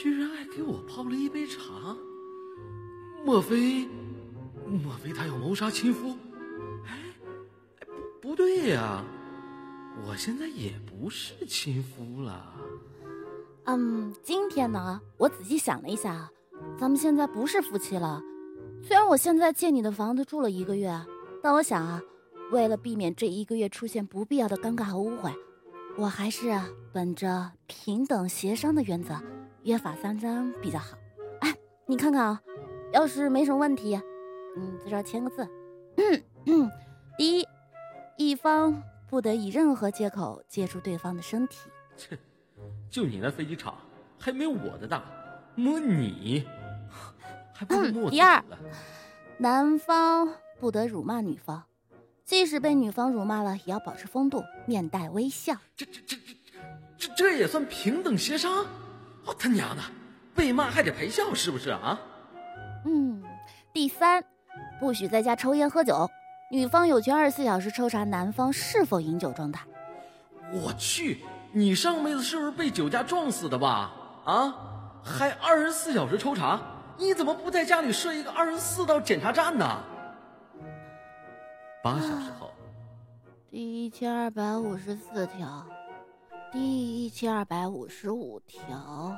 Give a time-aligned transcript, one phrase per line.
[0.00, 1.96] 居然还给我泡了一杯茶，
[3.24, 3.88] 莫非，
[4.64, 6.16] 莫非他要谋杀亲夫？
[6.86, 6.96] 哎，
[8.20, 9.04] 不不对呀，
[10.06, 12.54] 我现在也不是亲夫了。
[13.64, 16.30] 嗯，今天呢，我仔细想了一下，
[16.78, 18.22] 咱们现在不是夫妻了。
[18.80, 20.96] 虽然我现在借你的房子住了一个月，
[21.42, 22.00] 但我想啊，
[22.52, 25.34] 为了避免这一个月出现不必要的尴尬和误会，
[25.96, 26.56] 我还是
[26.92, 29.20] 本着平等协商的原则，
[29.64, 30.96] 约法三章比较好。
[31.40, 31.54] 哎，
[31.86, 32.42] 你看看啊，
[32.92, 34.00] 要是没什么问题，
[34.56, 35.46] 嗯，在这签个字。
[37.18, 37.48] 第一，
[38.16, 41.58] 一方不得以任何借口接触对方的身体。
[41.96, 42.18] 切。
[42.90, 43.74] 就你那飞机场
[44.18, 45.04] 还没我的大，
[45.54, 46.44] 摸你
[47.52, 48.42] 还不如摸我第二，
[49.36, 51.64] 男方不得辱骂女方，
[52.24, 55.54] 即使被女方辱骂了，也要保持风度，面带微笑。
[55.76, 56.22] 这这这这
[56.96, 58.64] 这这也算平等协商？
[59.28, 59.82] 我他娘的，
[60.34, 62.00] 被骂还得陪笑是不是啊？
[62.86, 63.22] 嗯。
[63.74, 64.24] 第三，
[64.80, 66.08] 不许在家抽烟喝酒，
[66.50, 69.66] 女方有权二十四小时抽查男方是否饮酒状态。
[70.50, 71.18] 我去。
[71.52, 73.90] 你上辈子是不是被酒驾撞死的吧？
[74.24, 74.54] 啊，
[75.02, 76.60] 还二十四小时抽查？
[76.96, 79.82] 你怎么不在家里设一个二十四道检查站呢？
[81.82, 82.50] 八小时后，
[83.50, 85.64] 第一千二百五十四条，
[86.50, 89.14] 第一千二百五十五条，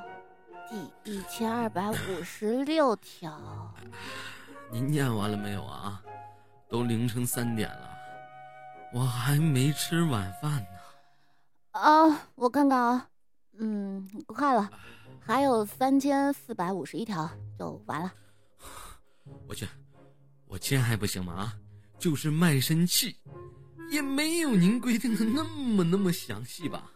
[0.69, 3.73] 第一千二百五十六条。
[4.69, 6.01] 您念完了没有啊？
[6.69, 7.89] 都凌晨三点了，
[8.93, 11.79] 我还没吃晚饭呢。
[11.79, 13.07] 啊，我看看啊，
[13.59, 14.69] 嗯，快了，
[15.21, 18.11] 还有三千四百五十一条就完了。
[19.47, 19.65] 我去，
[20.47, 21.33] 我签还不行吗？
[21.33, 21.53] 啊，
[21.97, 23.15] 就是卖身契，
[23.89, 26.91] 也没有您规定的那么那么详细吧？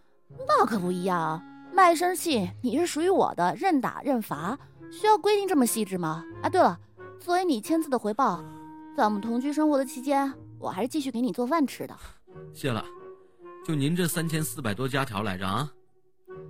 [0.47, 4.57] 那可不一样啊，卖身契你是属于我的，认打认罚，
[4.91, 6.23] 需要规定这么细致吗？
[6.41, 6.79] 啊，对了，
[7.19, 8.43] 作为你签字的回报，
[8.95, 11.95] 在我们同居生活的期间，我还是继续给你做饭吃的。
[12.53, 12.83] 谢了。
[13.65, 15.71] 就您这三千四百多加条来着啊？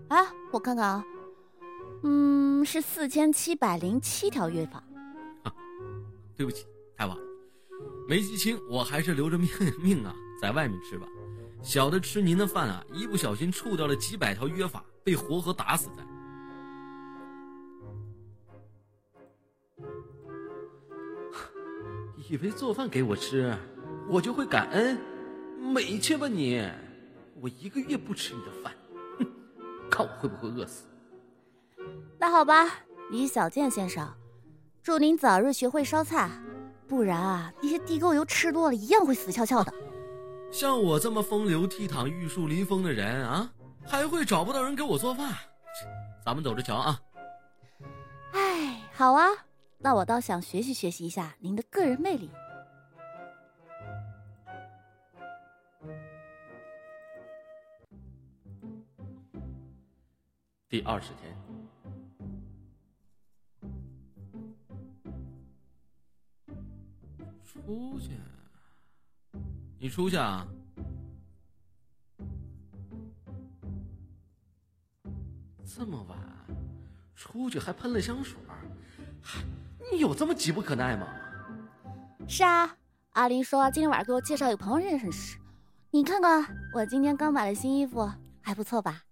[0.09, 0.17] 啊，
[0.51, 1.05] 我看看啊，
[2.03, 4.83] 嗯，是四千七百零七条约法。
[6.35, 6.65] 对不起，
[6.97, 7.23] 太晚了，
[8.09, 9.49] 没记清，我还是留着命
[9.81, 11.07] 命啊，在外面吃吧。
[11.65, 16.03] 小的吃您的饭啊，一不小心触掉了几百条约法，被活活打死在。
[22.29, 23.57] 以为做饭给我吃，
[24.07, 24.95] 我就会感恩，
[25.59, 26.63] 美去吧你！
[27.41, 28.71] 我一个月不吃你的饭，
[29.17, 29.25] 哼，
[29.89, 30.83] 看我会不会饿死。
[32.19, 32.69] 那好吧，
[33.09, 34.07] 李小健先生，
[34.83, 36.29] 祝您早日学会烧菜，
[36.87, 39.73] 不然啊，那些地沟油吃多了一样会死翘翘的。
[40.55, 43.51] 像我这么风流倜傥、玉树临风的人啊，
[43.85, 45.33] 还会找不到人给我做饭？
[46.23, 46.97] 咱们走着瞧啊。
[48.31, 49.27] 哎，好啊，
[49.77, 52.31] 那我倒想学习学习一下您的个人魅力。
[60.69, 61.35] 第二十天，
[67.43, 68.11] 出去？
[69.85, 70.43] 你出去啊？
[75.63, 76.17] 这么晚，
[77.13, 78.35] 出去还喷了香水
[79.91, 81.05] 你有这么急不可耐吗？
[82.27, 82.75] 是啊，
[83.11, 85.37] 阿林说今天晚上给我介绍一个朋友认识。
[85.91, 86.43] 你看看，
[86.73, 89.03] 我今天刚买的新衣服，还不错吧？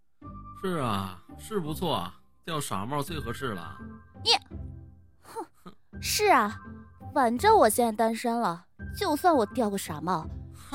[0.64, 1.24] 是啊。
[1.38, 2.12] 是不错，
[2.44, 3.78] 掉傻帽最合适了。
[4.24, 4.32] 你，
[5.22, 5.46] 哼，
[6.02, 6.60] 是啊，
[7.14, 8.66] 反正我现在单身了，
[8.98, 10.28] 就算我掉个傻帽，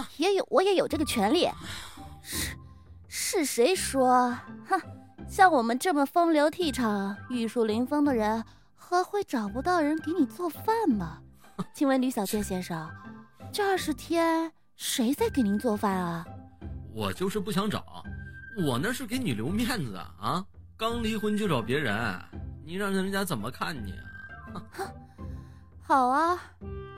[0.17, 1.49] 也有我也有这个权利。
[2.23, 2.57] 是，
[3.09, 4.37] 是谁说？
[4.69, 4.81] 哼，
[5.29, 8.45] 像我们这么风流倜傥、玉树临风的人，
[8.77, 11.19] 还会找不到人给你做饭吗？
[11.75, 12.89] 请问吕小健先生，
[13.53, 16.25] 这二十天谁在给您做饭啊？
[16.95, 18.03] 我就是不想找，
[18.67, 20.45] 我那是给你留面子啊。
[20.77, 22.21] 刚离婚就找别人，
[22.65, 23.93] 你让人家怎么看你
[24.55, 24.63] 啊？
[25.89, 26.39] 哼，好啊，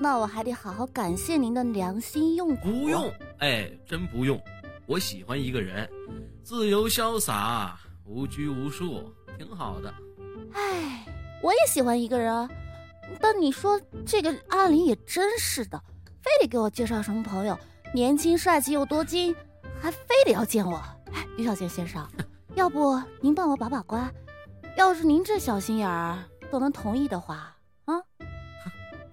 [0.00, 2.68] 那我还得好好感谢您的良心用苦。
[2.68, 3.08] 不用，
[3.38, 4.38] 哎，真不用。
[4.84, 5.88] 我喜欢一个人，
[6.42, 9.94] 自由潇洒，无拘无束，挺好的。
[10.54, 11.06] 哎，
[11.40, 12.50] 我也喜欢一个人，
[13.20, 15.80] 但你说这个阿林也真是的，
[16.20, 17.56] 非得给我介绍什么朋友，
[17.94, 19.32] 年轻帅气又多金，
[19.80, 20.82] 还非得要见我。
[21.12, 22.04] 哎，于小健先生。
[22.56, 24.12] 要不您帮我把把关，
[24.76, 26.18] 要是您这小心眼儿
[26.50, 27.49] 都能同意的话，啊，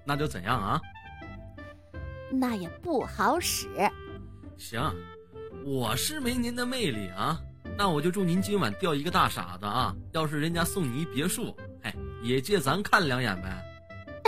[0.08, 0.82] 那就怎样啊？
[2.32, 3.68] 那也不好使。
[4.58, 4.82] 行，
[5.66, 7.38] 我是没您的魅力啊，
[7.78, 9.94] 那我就祝您今晚钓一个大傻子啊！
[10.14, 11.94] 要是人家送你一别墅，哎，
[12.24, 13.62] 也借咱看两眼呗。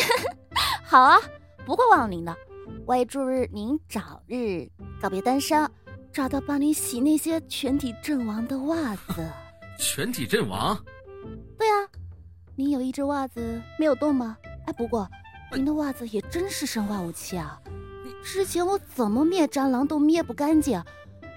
[0.83, 1.17] 好啊，
[1.65, 2.35] 不会忘了您的。
[2.85, 3.19] 我也祝
[3.51, 4.67] 您早日
[5.01, 5.69] 告别单身，
[6.11, 9.25] 找到帮你洗那些全体阵亡的袜子。
[9.79, 10.77] 全体阵亡？
[11.57, 11.87] 对啊，
[12.55, 14.37] 您有一只袜子没有动吗？
[14.67, 15.09] 哎，不过
[15.51, 17.59] 您的袜子也真是生化武器啊！
[18.23, 20.81] 之前我怎么灭蟑螂都灭不干净，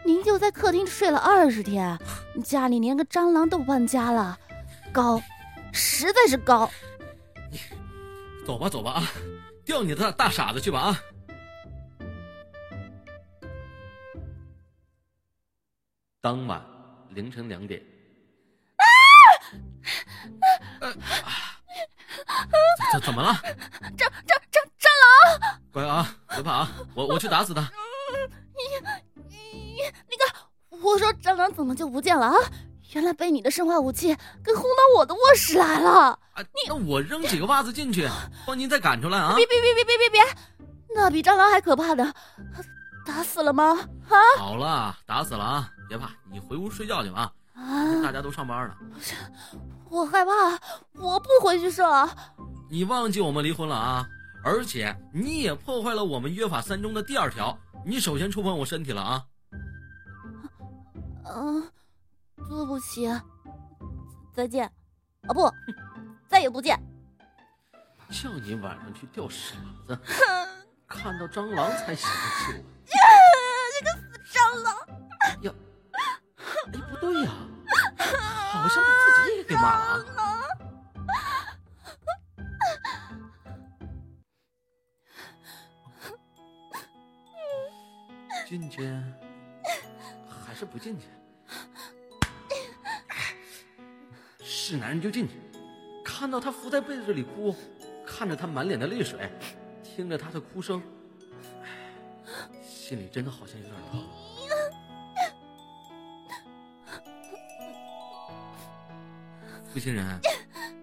[0.04, 1.98] 您就在客厅睡了二十天，
[2.44, 4.38] 家里连个蟑螂都不搬家了，
[4.92, 5.20] 高，
[5.72, 6.70] 实在是高。
[8.44, 9.08] 走吧，走吧啊，
[9.64, 11.00] 钓你的大傻子去吧啊！
[16.20, 16.62] 当晚
[17.10, 17.82] 凌晨两点。
[20.80, 21.51] 啊！
[22.92, 23.32] 怎怎么了？
[23.96, 25.58] 蟑蟑蟑蟑螂！
[25.72, 27.62] 乖啊，别怕啊，我我去打死他。
[27.62, 29.76] 你你
[30.10, 30.24] 那个，
[30.84, 32.34] 我说蟑螂怎么就不见了啊？
[32.92, 34.14] 原来被你的生化武器
[34.44, 36.18] 给轰到我的卧室来了。
[36.34, 38.08] 啊，那我扔几个袜子进去，
[38.46, 39.34] 帮您再赶出来啊！
[39.34, 40.22] 别别别别别别别，
[40.94, 42.14] 那比蟑螂还可怕的，
[43.06, 43.78] 打死了吗？
[44.10, 44.16] 啊！
[44.38, 45.70] 好了，打死了啊！
[45.88, 47.32] 别怕，你回屋睡觉去吧。
[47.54, 48.02] 啊！
[48.02, 48.74] 大家都上班呢。
[49.92, 50.32] 我害怕，
[50.94, 52.08] 我不回去睡了。
[52.70, 54.08] 你忘记我们离婚了啊？
[54.42, 59.26] 而且你也破坏了我们约法三中的第二条，你首先触碰我身体了啊！
[61.26, 61.62] 嗯，
[62.48, 63.06] 对不起，
[64.34, 64.64] 再见。
[65.28, 65.52] 啊不，
[66.26, 66.80] 再也不见。
[68.10, 69.54] 叫你晚上去钓傻
[69.86, 69.98] 子，
[70.88, 72.64] 看到蟑螂才想起我。
[73.78, 74.74] 这个死蟑螂！
[75.42, 75.52] 呀，
[75.92, 77.30] 哎，不对呀，
[77.98, 80.04] 好像把自己也给骂了。
[88.46, 88.86] 进去
[90.28, 91.06] 还是不进去？
[94.44, 95.34] 是男人就进去，
[96.04, 97.54] 看到他伏在被子里哭，
[98.06, 99.30] 看着他满脸的泪水，
[99.82, 100.82] 听着他的哭声，
[102.62, 104.06] 心里真的好像有点疼。
[109.72, 110.20] 负心人，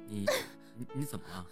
[0.07, 0.25] 你
[0.75, 1.45] 你你怎么了？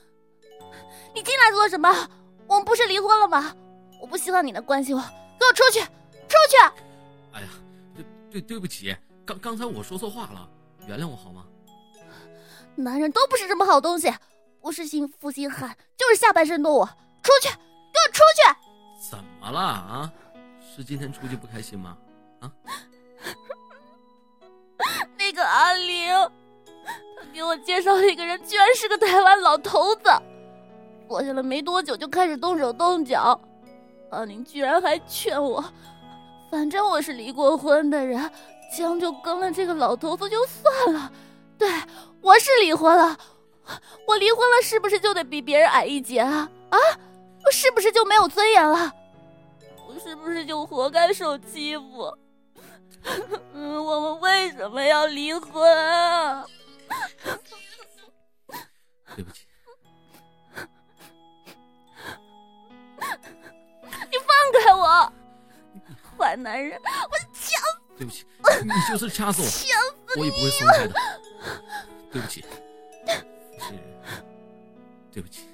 [1.13, 2.09] 你进来做什么？
[2.47, 3.55] 我们不是离婚了吗？
[4.01, 6.57] 我不希望你能关心我，给我出去，出去！
[7.33, 7.47] 哎呀，
[7.95, 8.95] 对对对不起，
[9.25, 10.49] 刚刚才我说错话了，
[10.87, 11.45] 原谅我好吗？
[12.75, 14.11] 男人都不是什么好东西，
[14.61, 16.83] 不是心负心汉，就是下半身动物。
[17.23, 18.41] 出去，给我出去！
[19.11, 20.11] 怎么了啊？
[20.75, 21.97] 是今天出去不开心吗？
[22.39, 22.51] 啊？
[25.17, 26.31] 那个阿玲，他
[27.27, 30.09] 给我介绍一个人，居然是个台湾老头子。
[31.07, 33.39] 坐下了没多久，就开始动手动脚。
[34.09, 35.63] 阿玲居然还劝我，
[36.49, 38.29] 反正我是离过婚的人，
[38.75, 41.11] 将就跟了这个老头子就算了。
[41.57, 41.69] 对。
[42.19, 43.15] 我是离婚了，
[44.05, 46.49] 我离婚了，是不是就得比别人矮一截啊？
[46.69, 46.77] 啊，
[47.45, 48.91] 我是不是就没有尊严了？
[49.87, 52.13] 我是不是就活该受欺负？
[53.53, 56.45] 嗯，我们为什么要离婚啊？
[59.15, 59.47] 对不起，
[64.11, 64.29] 你放
[64.63, 65.11] 开我，
[66.17, 66.79] 坏男人！
[66.79, 67.97] 我掐死！
[67.97, 68.25] 对不起，
[68.63, 70.93] 你就是掐死我，掐死我也不会松开的。
[72.11, 72.45] 对不起，
[75.11, 75.47] 对不起。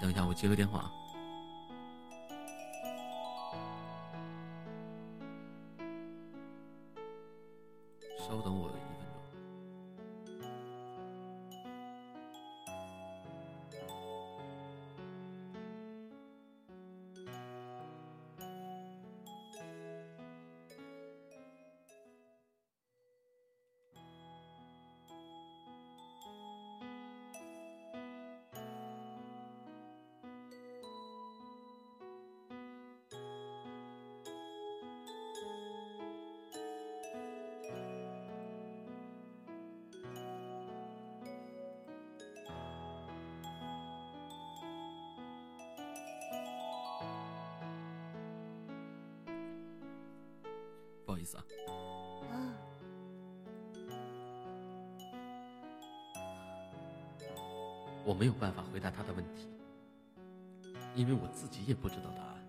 [0.00, 0.90] 等一下，我接个电话。
[8.30, 8.79] 稍等我。
[51.20, 51.44] 意思啊，
[58.04, 59.48] 我没有办法回答他的问题，
[60.94, 62.40] 因为我自己也不知道答案。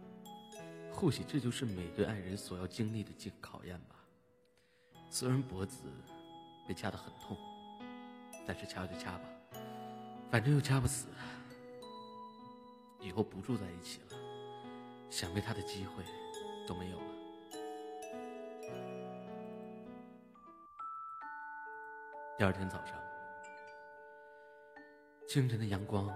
[0.94, 3.96] 或许这就是每对爱人所要经历的经考验吧。
[5.10, 5.82] 虽然脖子
[6.66, 7.36] 被掐得很痛，
[8.48, 9.24] 但是掐就掐吧，
[10.30, 11.08] 反正又掐不死。
[13.02, 14.18] 以后不住在一起了，
[15.10, 16.04] 想为他的机会
[16.66, 17.11] 都没有了。
[22.42, 23.00] 第二天早上，
[25.30, 26.12] 清晨的阳光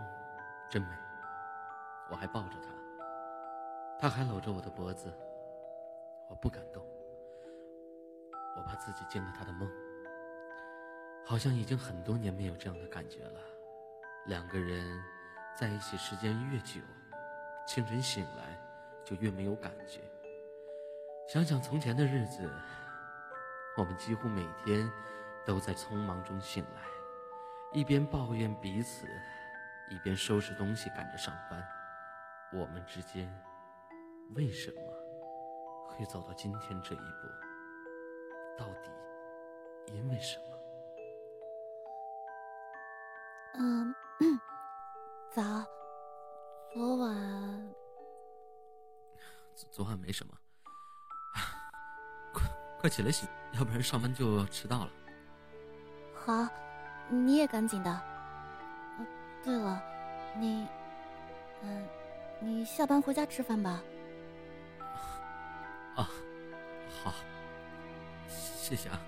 [0.68, 0.88] 真美，
[2.10, 2.70] 我还抱着他，
[4.00, 5.14] 他还搂着我的脖子，
[6.28, 6.84] 我不敢动，
[8.58, 9.70] 我怕自己惊了他的梦。
[11.28, 13.40] 好像已经很多年没有这样的感觉了，
[14.26, 15.00] 两个人
[15.56, 16.82] 在一起时间越久，
[17.68, 18.60] 清晨醒来
[19.04, 20.00] 就越没有感觉。
[21.32, 22.50] 想想从前的日子，
[23.78, 24.92] 我们几乎每天
[25.46, 26.82] 都在匆忙中醒来，
[27.72, 29.06] 一边抱怨彼此，
[29.90, 31.64] 一边收拾东西赶着上班。
[32.54, 33.32] 我们之间
[34.34, 34.82] 为什么
[35.90, 37.28] 会走到今天这一步？
[38.58, 38.90] 到底
[39.94, 40.46] 因为什么？
[43.58, 43.96] 嗯，
[45.32, 45.44] 早，
[46.74, 47.74] 昨晚，
[49.72, 50.34] 昨晚没什么，
[52.34, 52.44] 快
[52.80, 54.92] 快起来洗，要不然上班就迟到了。
[56.26, 56.48] 好，
[57.08, 58.02] 你也赶紧的。
[59.44, 59.80] 对了，
[60.36, 60.68] 你，
[61.62, 61.88] 嗯，
[62.40, 63.80] 你下班回家吃饭吧。
[65.96, 66.10] 啊，
[67.04, 67.14] 好，
[68.28, 69.00] 谢谢啊。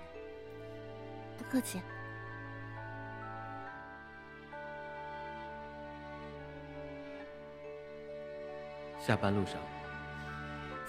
[1.36, 1.82] 不客气。
[9.00, 9.54] 下班路上，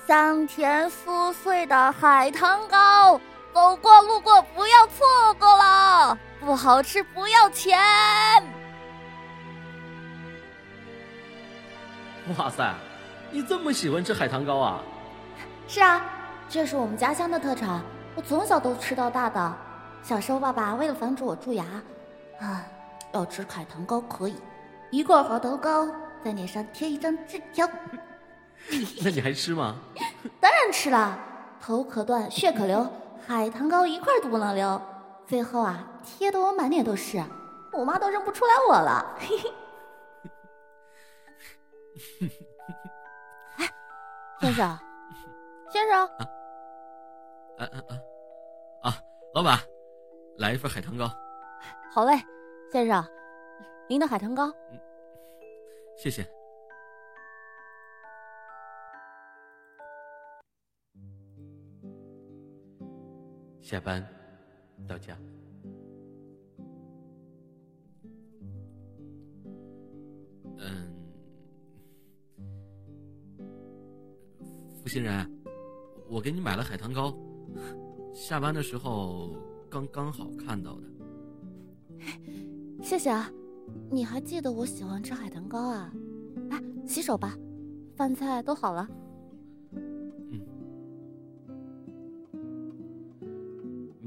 [0.05, 3.19] 香甜酥脆的海棠糕，
[3.53, 7.77] 走过路过不要错过了，不好吃不要钱。
[12.37, 12.73] 哇塞，
[13.31, 14.79] 你这么喜欢吃海棠糕啊？
[15.67, 16.01] 是啊，
[16.47, 17.81] 这是我们家乡的特产，
[18.15, 19.57] 我从小都吃到大的。
[20.01, 21.65] 小时候爸爸为了防止我蛀牙，
[22.39, 22.63] 啊，
[23.11, 24.35] 要吃海棠糕可以，
[24.91, 25.87] 一块海棠糕
[26.23, 27.67] 在脸上贴一张纸条。
[29.03, 29.75] 那你还吃吗？
[30.39, 31.17] 当然吃了，
[31.59, 32.87] 头可断，血可流，
[33.29, 34.81] 海棠糕一块都不能留。
[35.27, 37.23] 最后啊，贴的我满脸都是，
[37.71, 39.15] 我妈都认不出来我了。
[39.19, 39.53] 嘿嘿
[43.57, 43.69] 哎，
[44.41, 44.79] 先生，
[45.69, 46.25] 先生，啊，
[47.59, 48.97] 啊啊啊，啊，
[49.35, 49.59] 老板，
[50.39, 51.07] 来一份海棠糕。
[51.91, 52.19] 好嘞，
[52.71, 53.05] 先生，
[53.87, 54.47] 您的海棠糕。
[54.71, 54.79] 嗯，
[55.95, 56.25] 谢谢。
[63.69, 64.03] 下班
[64.87, 65.15] 到家，
[70.57, 70.91] 嗯，
[74.81, 75.31] 付欣然，
[76.09, 77.15] 我给你买了海棠糕，
[78.11, 79.35] 下班的时候
[79.69, 80.87] 刚刚好看到的。
[82.81, 83.31] 谢谢啊，
[83.91, 85.93] 你还记得我喜欢吃海棠糕啊？
[86.49, 87.37] 哎，洗手吧，
[87.95, 88.89] 饭菜都好了。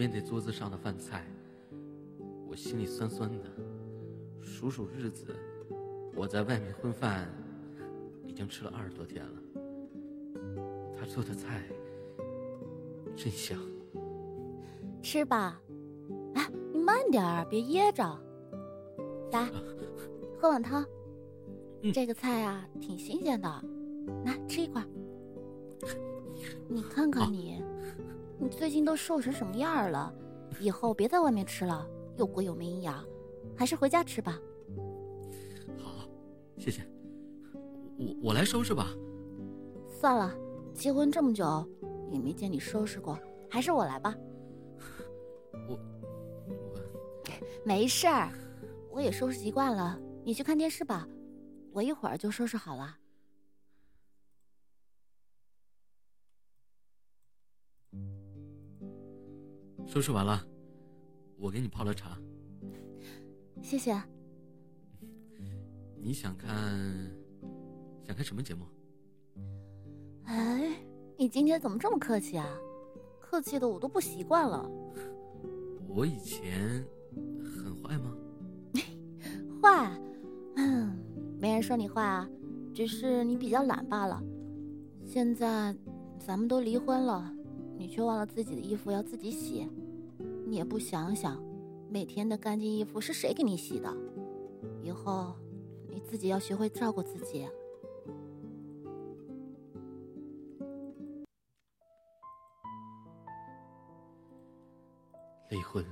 [0.03, 1.25] 面对桌子上的饭菜，
[2.49, 3.45] 我心里酸酸的。
[4.43, 5.33] 数数日子，
[6.17, 7.33] 我在外面混饭
[8.27, 9.33] 已经吃了二十多天了。
[10.99, 11.63] 他做的菜
[13.15, 13.57] 真香。
[15.01, 15.63] 吃吧，
[16.35, 18.19] 哎，你慢点儿，别噎着。
[19.31, 19.49] 来，
[20.37, 20.85] 喝碗汤。
[21.95, 23.49] 这个菜啊，挺新鲜的，
[24.25, 24.85] 来吃一块。
[26.67, 27.62] 你看看你。
[28.43, 30.13] 你最近都瘦成什么样了？
[30.59, 33.05] 以后别在外面吃了，又贵又没营养，
[33.57, 34.37] 还是回家吃吧。
[35.79, 36.09] 好，
[36.59, 36.83] 谢谢。
[37.97, 38.89] 我我来收拾吧。
[39.87, 40.35] 算了，
[40.75, 41.65] 结婚这么久
[42.11, 43.17] 也没见你收拾过，
[43.49, 44.13] 还是我来吧。
[45.69, 45.79] 我
[46.45, 46.81] 我
[47.65, 48.33] 没事儿，
[48.91, 49.97] 我也收拾习惯了。
[50.25, 51.07] 你去看电视吧，
[51.73, 52.97] 我一会儿就收拾好了。
[59.87, 60.45] 收拾完了，
[61.39, 62.19] 我给你泡了茶。
[63.61, 63.95] 谢谢。
[66.01, 66.51] 你想看
[68.05, 68.65] 想看什么节目？
[70.25, 70.77] 哎，
[71.17, 72.47] 你今天怎么这么客气啊？
[73.21, 74.69] 客气的我都不习惯了。
[75.89, 76.85] 我以前
[77.43, 78.17] 很坏吗？
[79.63, 79.91] 坏？
[80.57, 80.99] 嗯，
[81.39, 82.29] 没人说你坏啊，
[82.75, 84.23] 只是你比较懒罢了。
[85.05, 85.77] 现在
[86.19, 87.33] 咱们都离婚了。
[87.83, 89.69] 你却忘了自己的衣服要自己洗，
[90.47, 91.43] 你也不想想，
[91.91, 93.93] 每天的干净衣服是谁给你洗的？
[94.81, 95.35] 以后
[95.89, 97.45] 你自己要学会照顾自己。
[105.51, 105.85] 离婚，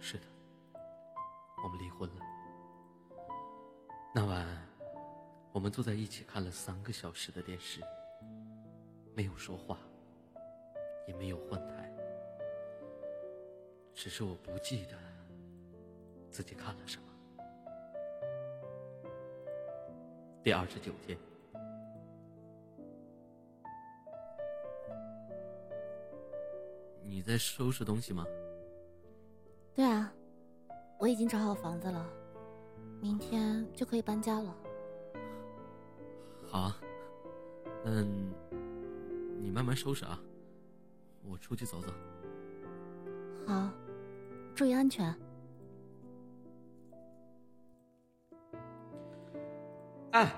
[0.00, 0.24] 是的，
[1.62, 2.20] 我们离婚了。
[4.12, 4.44] 那晚，
[5.52, 7.80] 我们坐在一起看了三个小时的电视，
[9.14, 9.78] 没有说话。
[11.10, 11.92] 也没有换台，
[13.92, 14.96] 只是我不记得
[16.30, 17.08] 自己看了什么。
[20.40, 21.18] 第二十九天，
[27.02, 28.24] 你在收拾东西吗？
[29.74, 30.12] 对啊，
[30.96, 32.08] 我已经找好房子了，
[33.00, 34.56] 明天就可以搬家了。
[36.46, 36.72] 好，
[37.84, 38.32] 嗯，
[39.40, 40.20] 你慢慢收拾啊，
[41.30, 41.88] 我出去走走。
[43.46, 43.68] 好，
[44.54, 45.14] 注意安全。
[50.12, 50.28] 哎，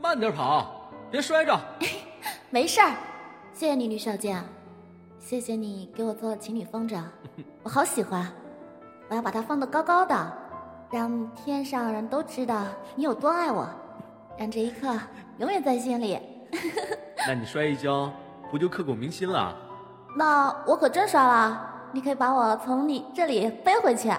[0.00, 1.58] 慢点跑，别摔着。
[2.50, 2.94] 没事儿，
[3.52, 4.38] 谢谢你，吕小姐。
[5.18, 7.02] 谢谢你给我做了情侣风筝，
[7.64, 8.30] 我好喜欢。
[9.08, 10.38] 我要把它放得高高的，
[10.90, 13.68] 让天上人都知道你有多爱我，
[14.38, 14.96] 让这一刻
[15.38, 16.18] 永远在心里。
[17.26, 18.12] 那你摔一跤，
[18.50, 19.56] 不就刻骨铭心了？
[20.16, 21.74] 那我可真摔了。
[21.92, 24.10] 你可以把我从你这里背回去。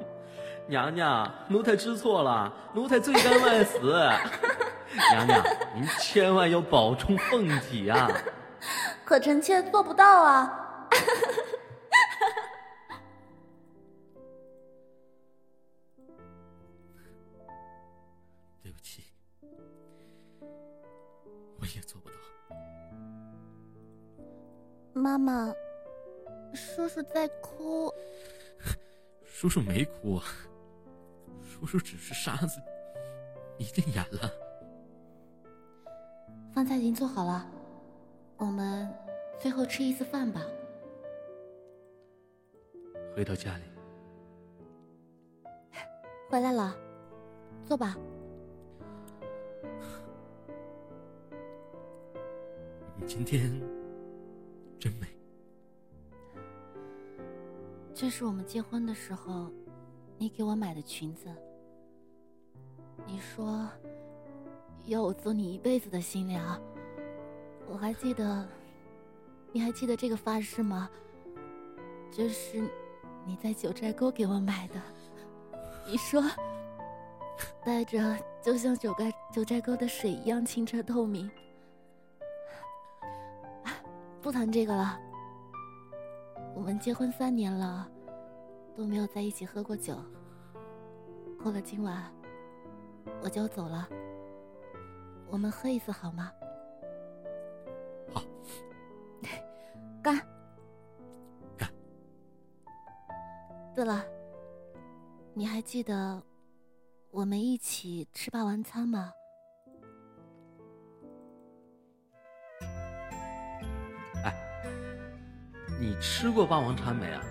[0.68, 3.80] 娘娘，奴才知错了，奴才罪该万死。
[5.12, 5.42] 娘娘，
[5.74, 8.08] 您千万要保重凤体啊！
[9.04, 10.86] 可臣妾做不到啊！
[18.62, 19.04] 对不起，
[21.58, 22.19] 我也做不到。
[25.00, 25.54] 妈妈，
[26.54, 27.92] 叔叔在哭。
[29.24, 30.20] 叔叔没哭，
[31.42, 32.60] 叔叔只是沙子
[33.58, 34.30] 一进眼了。
[36.52, 37.46] 饭菜已经做好了，
[38.36, 38.88] 我们
[39.38, 40.42] 最后吃一次饭吧。
[43.16, 43.64] 回到家里，
[46.28, 46.76] 回来了，
[47.66, 47.96] 坐吧。
[52.96, 53.50] 你今天
[54.80, 55.06] 真美。
[57.94, 59.50] 这是我们结婚的时候，
[60.16, 61.28] 你给我买的裙子。
[63.06, 63.68] 你说
[64.86, 66.60] 要我做你一辈子的新娘，
[67.68, 68.48] 我还记得。
[69.52, 70.88] 你还记得这个发饰吗？
[72.12, 72.62] 这是
[73.26, 74.80] 你在九寨沟给我买的。
[75.86, 76.22] 你说
[77.64, 81.28] 戴着就像九寨九寨沟的水一样清澈透明。
[84.22, 84.98] 不谈这个了。
[86.54, 87.90] 我们结婚三年了，
[88.76, 89.96] 都没有在一起喝过酒。
[91.42, 92.04] 过了今晚，
[93.22, 93.88] 我就要走了。
[95.30, 96.30] 我们喝一次好吗？
[98.12, 98.22] 好。
[100.02, 100.20] 干。
[101.56, 101.72] 干。
[103.74, 104.04] 对了，
[105.32, 106.22] 你还记得
[107.10, 109.12] 我们一起吃霸王餐吗？
[115.80, 117.22] 你吃过霸王餐没啊？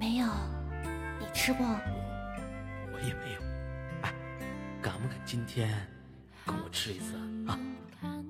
[0.00, 0.26] 没有，
[1.20, 1.66] 你吃过？
[1.66, 3.40] 我也没有。
[4.00, 4.14] 哎，
[4.80, 5.86] 敢不敢今天
[6.46, 7.14] 跟我吃一次
[7.46, 7.58] 啊？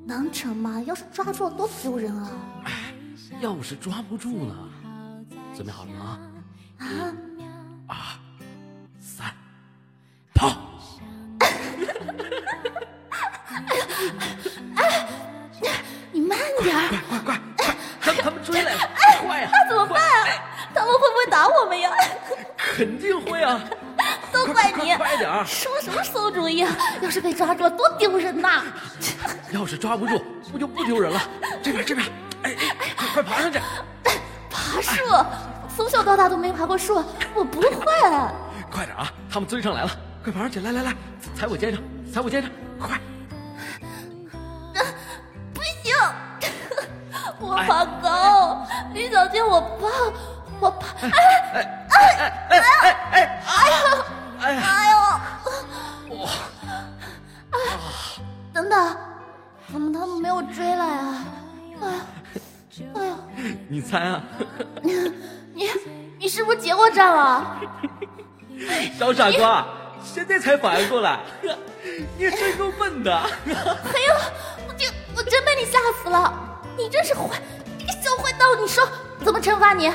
[0.05, 0.83] 能成吗？
[0.83, 2.33] 要是抓住了多丢人啊！
[2.65, 2.95] 哎，
[3.41, 4.69] 要是抓不住呢？
[5.55, 6.21] 准备好了吗？
[6.79, 7.15] 啊！
[28.09, 28.63] 丢人呐！
[29.51, 31.21] 要是抓不住，不就不丢人了？
[31.63, 32.07] 这边这边，
[32.43, 33.59] 哎哎，快快爬上去！
[34.49, 34.93] 爬树？
[35.77, 37.69] 从小到大都没爬过树，我不会。
[38.71, 39.11] 快点啊！
[39.31, 39.91] 他们追上来了！
[40.23, 40.61] 快爬上去！
[40.61, 40.95] 来来来，
[41.35, 43.01] 踩我肩上，踩我肩上，快！
[45.53, 45.95] 不行，
[47.41, 49.87] 我爬高，李小姐，我怕，
[50.61, 51.07] 我怕。
[51.07, 51.11] 哎
[51.55, 51.86] 哎
[63.77, 64.23] 你猜啊？
[65.53, 65.69] 你
[66.19, 67.61] 你是不是结过账了？
[68.99, 69.67] 小傻瓜，
[70.03, 71.21] 现在才反应过来，
[72.17, 73.15] 你真够笨的！
[73.45, 74.15] 哎呦，
[74.67, 76.33] 我就我真被你吓死了！
[76.75, 77.39] 你真是坏，
[77.79, 78.49] 这个小坏蛋！
[78.59, 78.83] 你说
[79.23, 79.95] 怎么惩罚你啊？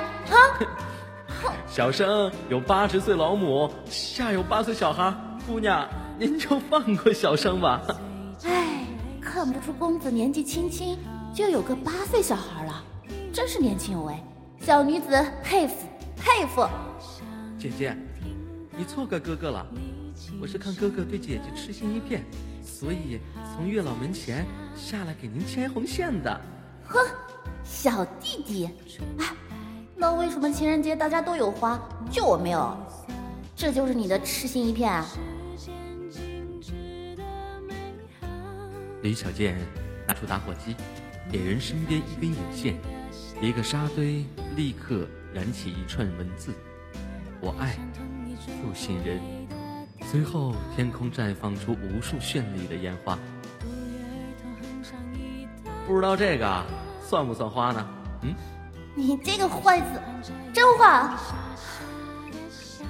[1.66, 5.12] 小生有八十岁老母，下有八岁小孩，
[5.48, 5.90] 姑娘
[6.20, 7.82] 您就放过小生吧。
[8.46, 8.86] 哎，
[9.20, 10.96] 看不出公子年纪轻轻
[11.34, 12.84] 就有个八岁小孩了，
[13.34, 14.14] 真是年轻有为，
[14.60, 15.08] 小女子
[15.42, 15.76] 佩服
[16.18, 16.68] 佩服。
[17.58, 17.96] 姐姐，
[18.78, 19.66] 你错怪哥哥了，
[20.42, 22.24] 我是看哥哥对姐姐痴心一片，
[22.62, 23.20] 所以
[23.56, 26.42] 从月老门前下来给您牵红线的。
[26.84, 27.00] 哼，
[27.64, 28.70] 小弟弟，
[29.18, 29.26] 哎，
[29.96, 31.80] 那为什么情人节大家都有花，
[32.12, 32.76] 就我没有？
[33.56, 35.08] 这就是你的痴心一片啊？
[39.04, 39.58] 李小健
[40.06, 40.76] 拿出打火机，
[41.32, 42.76] 点燃身边一根引线，
[43.42, 44.24] 一个沙堆
[44.56, 46.54] 立刻燃起一串文字
[47.42, 47.76] ：“我爱
[48.38, 49.20] 负心人。”
[50.06, 53.18] 随后，天空绽放出无数绚丽的烟花。
[55.88, 56.64] 不知道这个
[57.02, 57.90] 算不算花呢？
[58.22, 58.36] 嗯，
[58.96, 60.00] 你这个坏子，
[60.54, 61.12] 真坏。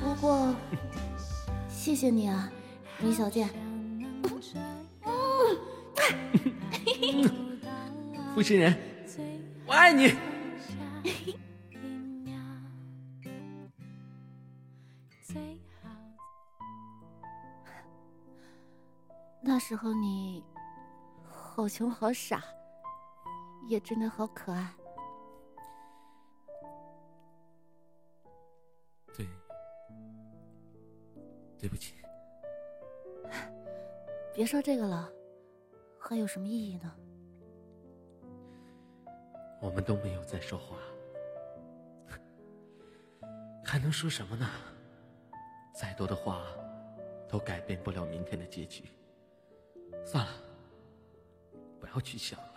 [0.04, 0.54] 不过，
[1.70, 2.52] 谢谢你啊，
[3.00, 3.50] 米小健。
[8.36, 8.76] 负心人，
[9.66, 10.14] 我爱你。
[19.44, 20.44] 那时候你
[21.24, 22.44] 好穷好傻，
[23.68, 24.74] 也真的好可爱。
[29.14, 29.28] 对，
[31.58, 31.96] 对不起。
[34.34, 35.12] 别说这个了，
[36.00, 36.96] 还有什么意义呢？
[39.60, 40.78] 我们都没有再说话，
[43.72, 44.50] 还能说什么呢？
[45.74, 46.42] 再多的话，
[47.30, 48.84] 都改变不了明天的结局。
[50.06, 50.32] 算了，
[51.80, 52.54] 不要去想了。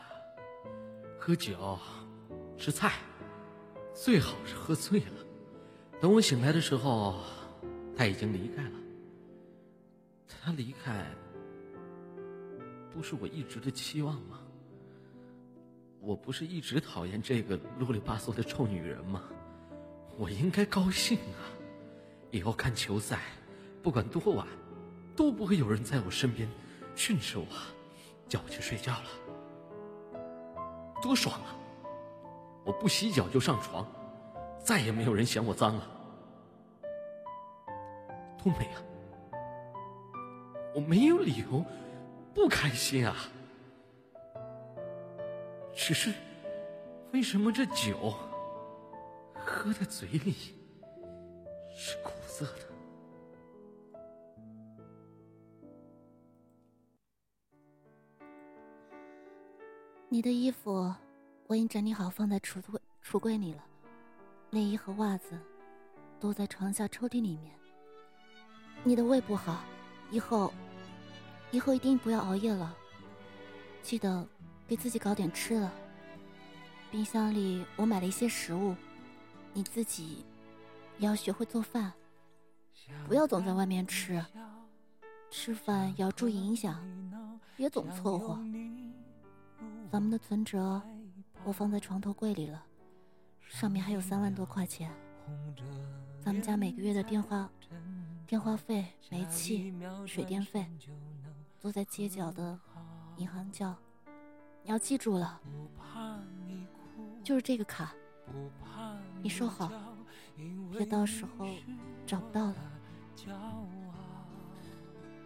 [1.16, 1.78] 喝酒，
[2.58, 2.94] 吃菜，
[3.94, 5.12] 最好是喝醉了。
[6.00, 7.20] 等我醒来的时候，
[7.96, 8.76] 他已经离开了。
[10.26, 11.06] 他离开，
[12.92, 14.40] 不是我一直的期望吗？
[16.00, 19.22] 我不是一直讨厌这个啰里吧嗦的臭女人吗？
[20.16, 21.42] 我应该高兴啊！
[22.30, 23.18] 以后看球赛，
[23.82, 24.46] 不管多晚，
[25.16, 26.48] 都不会有人在我身边。
[26.96, 27.46] 训斥我，
[28.28, 29.04] 叫我去睡觉了，
[31.02, 31.56] 多爽啊！
[32.64, 33.84] 我不洗脚就上床，
[34.58, 35.88] 再也没有人嫌我脏了，
[38.42, 38.82] 多美啊！
[40.72, 41.64] 我没有理由
[42.32, 43.16] 不开心啊，
[45.74, 46.12] 只是
[47.12, 48.14] 为什么这酒
[49.64, 50.34] 喝在嘴里
[51.74, 52.68] 是苦涩的？
[60.10, 60.94] 你的衣服
[61.46, 63.64] 我已经整理好，放在橱柜橱柜里了。
[64.50, 65.38] 内衣和袜子
[66.20, 67.58] 都在床下抽屉里面。
[68.82, 69.64] 你的胃不好，
[70.10, 70.52] 以后
[71.50, 72.76] 以后一定不要熬夜了。
[73.80, 74.28] 记得
[74.68, 75.70] 给自己搞点吃的。
[76.90, 78.74] 冰箱里我买了一些食物，
[79.54, 80.26] 你自己
[80.98, 81.92] 也要学会做饭，
[83.06, 84.22] 不要总在外面吃。
[85.30, 86.84] 吃饭要注意影响，
[87.56, 88.34] 别总凑合。
[89.90, 90.82] 咱们的存折
[91.44, 92.64] 我放在床头柜里了，
[93.48, 94.90] 上面还有三万多块钱。
[96.20, 97.48] 咱们家每个月的电话、
[98.26, 99.72] 电话费、煤气、
[100.06, 100.66] 水电费，
[101.60, 102.58] 坐在街角的
[103.16, 103.74] 银行叫。
[104.62, 105.40] 你要记住了，
[107.22, 107.94] 就是这个卡，
[109.24, 109.72] 你收好，
[110.76, 111.48] 别到时候
[112.06, 112.56] 找不到了。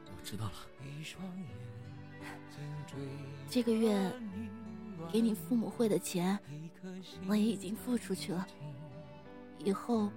[0.07, 0.53] 我知道了。
[3.51, 4.13] 这个月。
[5.13, 6.39] 给你父母汇的钱，
[7.29, 8.47] 我也已经付出去了。
[9.59, 10.11] 以后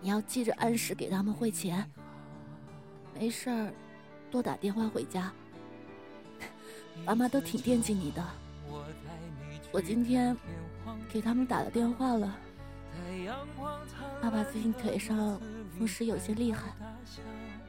[0.00, 1.88] 你要记着按时给他们汇钱。
[3.14, 3.72] 没事儿，
[4.28, 5.32] 多打电话回家。
[7.04, 8.24] 爸妈都挺惦记你的。
[9.72, 10.36] 我今天
[11.08, 12.36] 给他们打了电话了。
[14.20, 15.40] 爸爸最近腿上
[15.76, 16.72] 风湿有些厉害，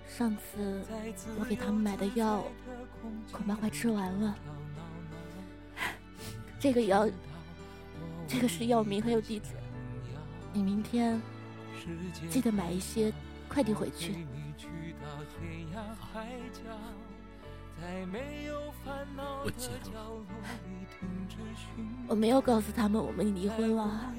[0.07, 0.83] 上次
[1.39, 2.43] 我给他们买的药，
[3.31, 4.35] 恐怕快吃完了。
[6.59, 7.07] 这个药，
[8.27, 9.49] 这个是药名还有地址，
[10.51, 11.21] 你明天
[12.29, 13.13] 记得买一些
[13.47, 14.25] 快递回去。
[19.43, 19.91] 我记得。
[22.07, 24.13] 我没有告诉他们我们离婚了，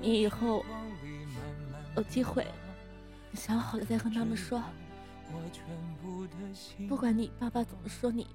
[0.00, 0.64] 你以后
[1.96, 2.46] 有机会
[3.34, 4.62] 想好了再和他们说。
[6.88, 8.26] 不管你爸爸怎么说你，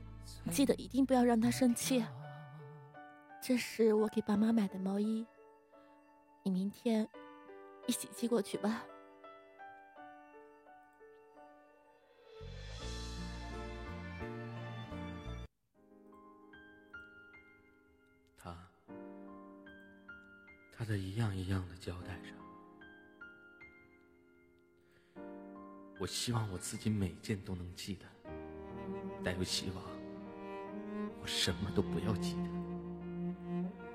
[0.51, 2.03] 记得一定不要让他生气。
[3.41, 5.25] 这是我给爸妈买的毛衣，
[6.43, 7.07] 你明天
[7.87, 8.83] 一起寄过去吧。
[20.77, 22.33] 他在一样一样的交代着。
[25.97, 28.05] 我希望我自己每件都能记得，
[29.23, 29.83] 但又希望
[31.21, 32.49] 我什么都不要记得。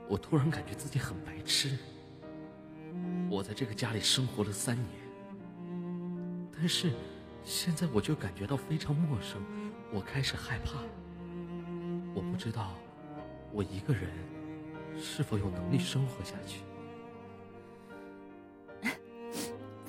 [0.09, 1.77] 我突然感觉自己很白痴，
[3.31, 4.89] 我在这个家里生活了三年，
[6.51, 6.95] 但是
[7.45, 9.43] 现在我就感觉到非常陌生，
[9.93, 10.81] 我开始害怕。
[12.15, 12.75] 我不知道
[13.53, 14.11] 我一个人
[14.99, 16.63] 是否有能力生活下去。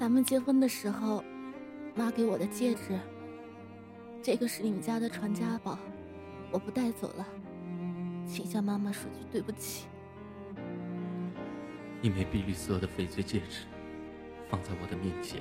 [0.01, 1.23] 咱们结婚的时候，
[1.93, 2.99] 妈给我的戒指，
[4.19, 5.77] 这个是你们家的传家宝，
[6.49, 7.27] 我不带走了，
[8.25, 9.85] 请向妈妈说句对不起。
[12.01, 13.67] 一枚碧绿色的翡翠戒指
[14.49, 15.39] 放在我的面前，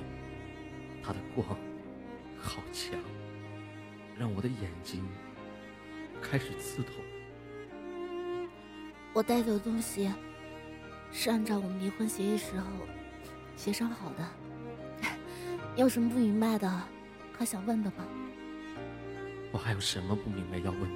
[1.01, 1.57] 它的光
[2.37, 2.93] 好强，
[4.15, 5.03] 让我的眼睛
[6.21, 6.93] 开始刺痛。
[9.11, 10.11] 我带走的东西
[11.11, 12.67] 是按照我们离婚协议时候
[13.55, 14.23] 协商好的。
[15.77, 16.69] 有什么不明白的，
[17.37, 18.05] 还想问的吗？
[19.53, 20.87] 我还有什么不明白要问的？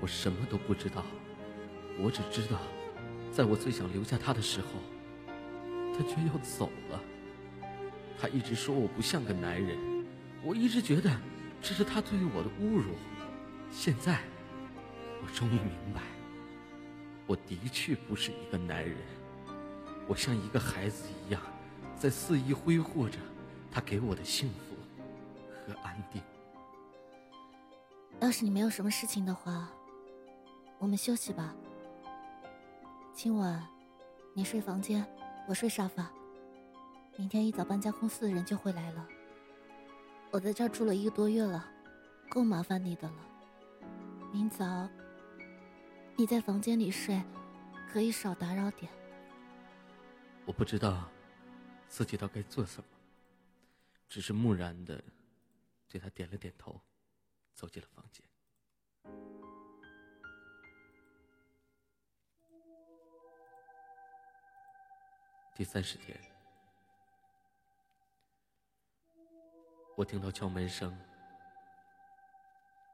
[0.00, 1.04] 我什么都不知道，
[1.98, 2.60] 我只知道，
[3.32, 4.68] 在我最想留下他的时候，
[5.92, 7.00] 他却要走了。
[8.16, 9.76] 他一直说我不像个男人，
[10.44, 11.10] 我一直觉得
[11.60, 12.94] 这是他对于我的侮辱。
[13.72, 14.20] 现在，
[15.22, 16.02] 我终于明白，
[17.26, 18.96] 我的确不是一个男人，
[20.06, 21.42] 我像一个孩子一样，
[21.96, 23.18] 在肆意挥霍着。
[23.70, 24.76] 他给我的幸福
[25.66, 26.22] 和安定。
[28.20, 29.68] 要是你没有什么事情的话，
[30.78, 31.54] 我们休息吧。
[33.12, 33.66] 今晚
[34.34, 35.06] 你睡房间，
[35.46, 36.10] 我睡沙发。
[37.16, 39.06] 明天一早搬家公司的人就会来了。
[40.30, 41.66] 我在这儿住了一个多月了，
[42.28, 43.14] 够麻烦你的了。
[44.32, 44.88] 明早
[46.14, 47.22] 你在房间里睡，
[47.90, 48.90] 可以少打扰点。
[50.44, 51.04] 我不知道
[51.88, 52.84] 自己到该做什么。
[54.08, 55.02] 只是木然的
[55.88, 56.80] 对他点了点头，
[57.54, 58.24] 走进了房间。
[65.54, 66.20] 第三十天，
[69.96, 70.94] 我听到敲门声，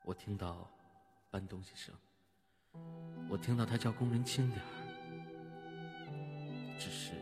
[0.05, 0.71] 我听到
[1.29, 1.93] 搬东西声，
[3.29, 4.69] 我听到他叫工人轻点儿，
[6.79, 7.15] 只是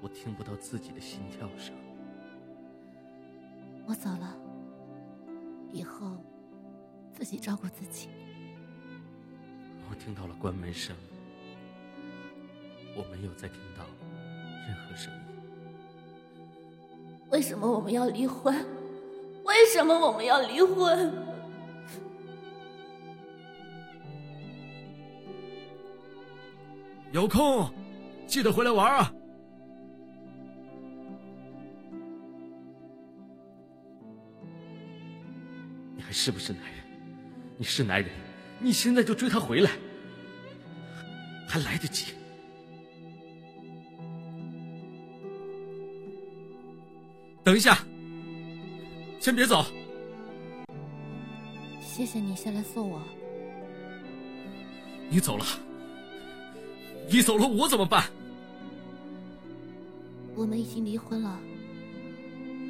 [0.00, 1.91] 我听不到自己的心跳声。
[3.86, 4.36] 我走了，
[5.72, 6.16] 以后
[7.12, 8.08] 自己照顾自己。
[9.90, 10.96] 我听到了关门声，
[12.96, 13.84] 我没有再听到
[14.66, 15.20] 任何声音。
[17.30, 18.54] 为什么我们要离婚？
[19.44, 21.12] 为什么我们要离婚？
[27.10, 27.70] 有空
[28.26, 29.12] 记得回来玩啊！
[36.24, 36.84] 是不是男人？
[37.56, 38.08] 你是男人，
[38.60, 39.72] 你现在就追她回来，
[41.48, 42.12] 还来得及。
[47.42, 47.76] 等一下，
[49.18, 49.66] 先别走。
[51.80, 53.02] 谢谢你先来送我。
[55.10, 55.44] 你走了，
[57.10, 58.04] 你走了，我怎么办？
[60.36, 61.36] 我们已经离婚了。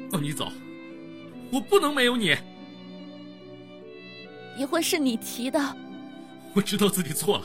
[0.09, 0.51] 放，你走，
[1.51, 2.35] 我不能没有你。
[4.57, 5.59] 离婚是你提的，
[6.53, 7.43] 我知道自己错了，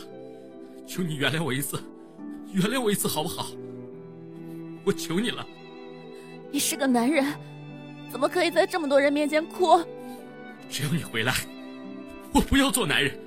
[0.86, 1.82] 求你原谅我一次，
[2.52, 3.46] 原谅我一次好不好？
[4.84, 5.46] 我求你了。
[6.50, 7.26] 你是个男人，
[8.10, 9.82] 怎么可以在这么多人面前哭？
[10.68, 11.34] 只要你回来，
[12.32, 13.18] 我不要做男人。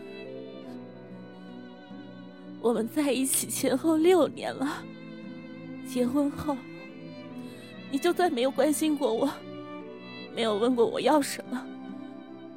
[2.61, 4.83] 我们在一起前后六年了，
[5.87, 6.55] 结婚后，
[7.89, 9.27] 你就再没有关心过我，
[10.35, 11.65] 没有问过我要什么。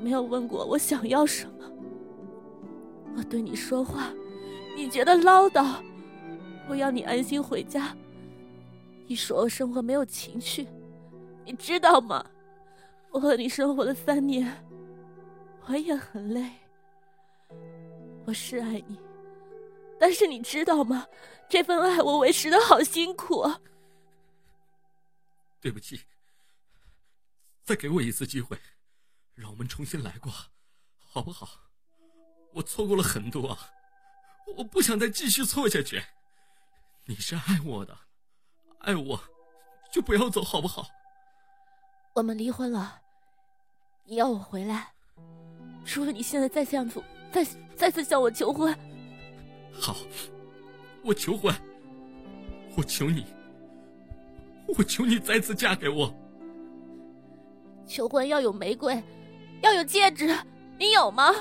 [0.05, 1.65] 没有问过我想要什么，
[3.17, 4.13] 我对你说话，
[4.77, 5.83] 你觉得唠叨。
[6.69, 7.97] 我要你安心回家。
[9.07, 10.69] 你说我生活没有情趣，
[11.47, 12.23] 你知道吗？
[13.13, 14.63] 我和你生活了三年，
[15.69, 16.51] 我也很累。
[18.27, 18.99] 我是爱你，
[19.99, 21.07] 但是你知道吗？
[21.49, 23.51] 这份爱我维持的好辛苦。
[25.63, 26.03] 对不起，
[27.63, 28.59] 再给我一次机会。
[29.35, 30.33] 让我们重新来过，
[30.99, 31.49] 好不好？
[32.53, 33.59] 我错过了很多，
[34.57, 36.03] 我不想再继续错下去。
[37.07, 37.99] 你是爱我的，
[38.79, 39.21] 爱我，
[39.93, 40.87] 就不要走，好不好？
[42.15, 43.03] 我们离婚了，
[44.05, 44.93] 你要我回来，
[45.85, 47.45] 除非你现在再向组再
[47.77, 48.73] 再次向我求婚。
[49.73, 49.97] 好，
[51.03, 51.53] 我求婚，
[52.77, 53.27] 我求你，
[54.69, 56.15] 我求你再次嫁给我。
[57.85, 59.03] 求婚要有玫瑰。
[59.65, 60.39] 要有戒指，
[60.79, 61.33] 你有吗？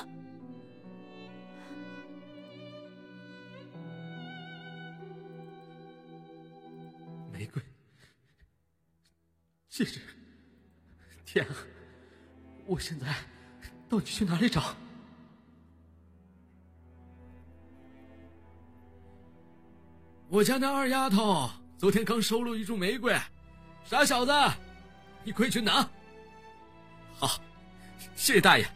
[7.30, 7.62] 玫瑰，
[9.68, 10.00] 戒指。
[11.26, 11.54] 天啊！
[12.64, 13.14] 我现在
[13.90, 14.74] 到底去哪里找？
[20.30, 23.14] 我家那二丫头昨天刚收了一束玫瑰，
[23.84, 24.32] 傻小子，
[25.24, 25.86] 你快去拿。
[27.16, 27.38] 好，
[28.14, 28.66] 谢谢大爷。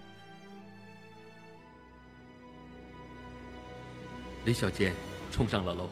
[4.45, 4.95] 李小健
[5.31, 5.91] 冲上了楼，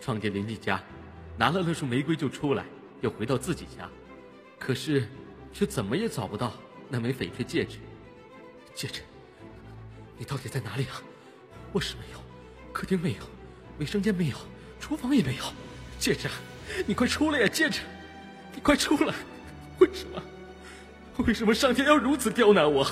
[0.00, 0.82] 闯进邻居家，
[1.36, 2.64] 拿了那束玫瑰就出来，
[3.00, 3.88] 又回到自己家，
[4.58, 5.08] 可是
[5.52, 6.52] 却怎么也找不到
[6.88, 7.78] 那枚翡翠戒指。
[8.74, 9.02] 戒指，
[10.18, 11.02] 你到底在哪里啊？
[11.74, 12.18] 卧室没有，
[12.72, 13.18] 客厅没有，
[13.78, 14.36] 卫生间没有。
[14.80, 15.44] 厨房也没有，
[15.98, 16.28] 戒指，
[16.86, 17.46] 你快出来呀！
[17.46, 17.82] 戒指，
[18.52, 19.14] 你快出来！
[19.78, 20.20] 为什么？
[21.18, 22.86] 为什么上天要如此刁难我？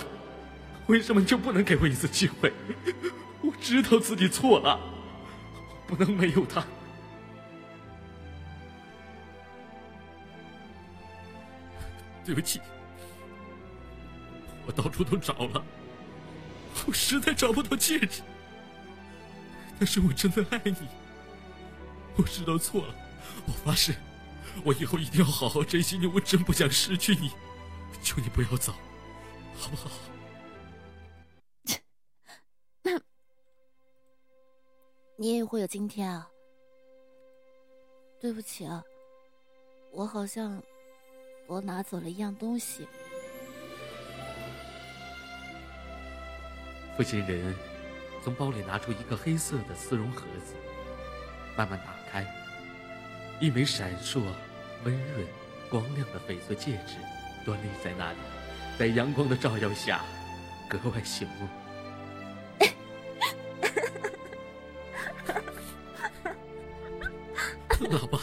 [0.86, 2.52] 为什么就不能给我一次机会？
[3.40, 4.78] 我知道自己错了，
[5.86, 6.64] 不能没有他。
[12.24, 12.60] 对不起，
[14.66, 15.64] 我到处都找了，
[16.86, 18.20] 我实在找不到戒指。
[19.78, 20.76] 但是我真的爱你。
[22.16, 22.94] 我知道错了，
[23.46, 23.94] 我发誓，
[24.62, 26.06] 我以后一定要好好珍惜你。
[26.06, 27.30] 我真不想失去你，
[28.02, 28.72] 求你不要走，
[29.56, 29.90] 好不好？
[32.82, 32.92] 那
[35.16, 36.28] 你也会有今天啊？
[38.18, 38.82] 对不起啊，
[39.92, 40.62] 我好像
[41.46, 42.86] 我拿走了一样东西。
[46.96, 47.54] 负心人
[48.22, 50.54] 从包里拿出一个黑色的丝绒盒子，
[51.56, 51.98] 慢慢打。
[52.10, 52.26] 开，
[53.40, 54.20] 一枚闪烁、
[54.84, 55.24] 温润、
[55.70, 56.96] 光亮的翡翠戒指，
[57.44, 58.18] 端立在那里，
[58.78, 60.02] 在阳光的照耀下，
[60.68, 61.48] 格外醒目。
[67.90, 68.20] 老婆，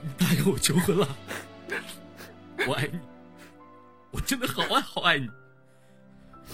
[0.00, 1.08] 你答应我求婚了，
[2.66, 3.00] 我爱你，
[4.12, 5.28] 我真的好爱好爱你，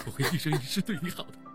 [0.07, 1.23] 我会一生一世对你好。
[1.25, 1.50] 的。